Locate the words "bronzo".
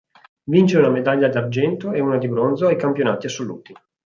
2.27-2.65